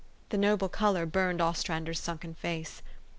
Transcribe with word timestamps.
The 0.29 0.37
noble 0.39 0.67
color 0.67 1.05
burned 1.05 1.41
Ostrander's 1.41 1.99
sunken 1.99 2.33
face. 2.33 2.81